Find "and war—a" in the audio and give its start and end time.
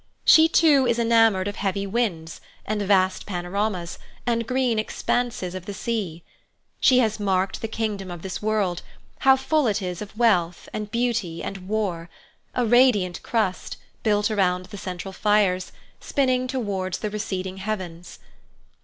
11.43-12.65